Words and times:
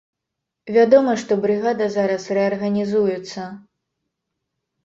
Вядома, 0.77 1.13
што 1.25 1.37
брыгада 1.43 1.85
зараз 1.97 2.25
рэарганізуецца. 2.39 3.47